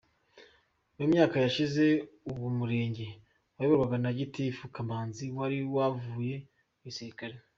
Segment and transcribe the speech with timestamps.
[0.97, 1.85] Mu myaka yashize
[2.31, 3.07] uwo Murenge
[3.55, 6.35] wayoborwaga na Gitifu Kamanzi wari waravuye
[6.75, 7.35] mu gisirikare.